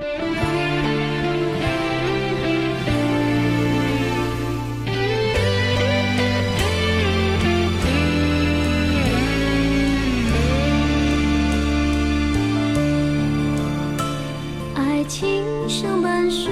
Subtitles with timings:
[0.00, 0.04] 爱
[15.08, 16.48] 情像本书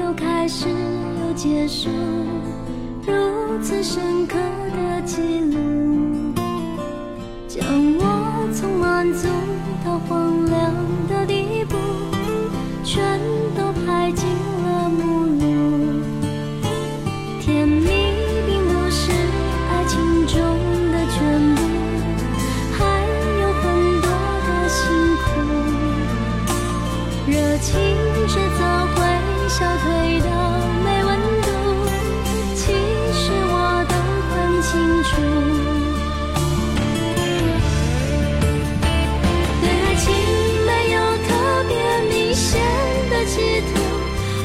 [0.00, 1.88] 有开始有结束
[3.06, 6.34] 如此深刻的记录
[7.46, 7.64] 将
[7.98, 9.28] 我从满足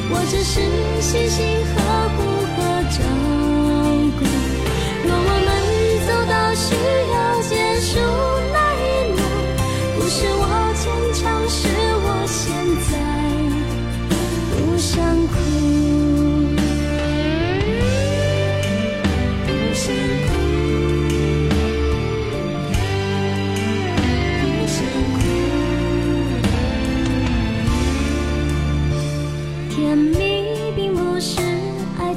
[0.08, 0.60] 我只是
[1.00, 2.65] 细心呵护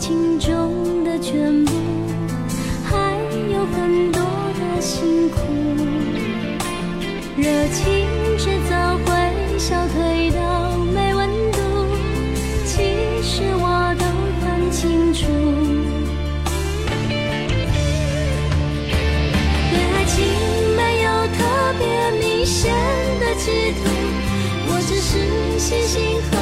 [0.09, 1.71] 心中的全部，
[2.83, 3.13] 还
[3.53, 4.19] 有很多
[4.59, 5.37] 的辛苦，
[7.37, 8.07] 热情
[8.39, 11.59] 迟早会消退到没温度。
[12.65, 12.81] 其
[13.21, 14.05] 实我都
[14.41, 15.27] 很清楚，
[19.69, 20.25] 对爱情
[20.75, 21.37] 没有特
[21.77, 21.85] 别
[22.19, 22.73] 明显
[23.19, 23.85] 的企图，
[24.69, 26.38] 我只是细心和。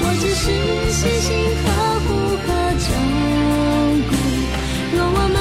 [0.00, 0.44] 我只是
[0.92, 1.28] 细心
[1.64, 1.66] 呵
[2.04, 2.08] 护
[2.44, 2.46] 和
[2.84, 2.86] 照
[4.08, 4.12] 顾
[4.94, 5.36] 若我们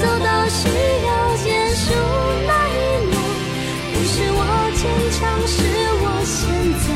[0.00, 0.60] 走到需
[1.06, 1.08] 要
[1.42, 1.84] 结束
[2.46, 3.12] 那一幕
[3.92, 4.40] 不是我
[4.76, 4.82] 坚
[5.16, 5.54] 强是
[6.02, 6.38] 我现
[6.84, 6.88] 在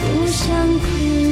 [0.00, 0.42] 不想
[0.80, 1.23] 哭。